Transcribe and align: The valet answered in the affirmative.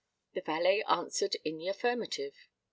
The 0.33 0.41
valet 0.41 0.81
answered 0.89 1.37
in 1.45 1.59
the 1.59 1.67
affirmative. 1.67 2.33